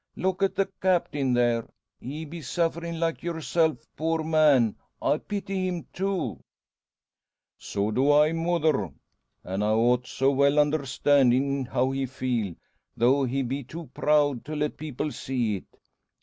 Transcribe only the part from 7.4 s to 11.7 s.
"So do I, mother. An' I ought, so well understandin'